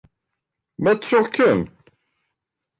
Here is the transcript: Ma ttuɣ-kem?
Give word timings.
Ma 0.81 0.91
ttuɣ-kem? 0.95 1.61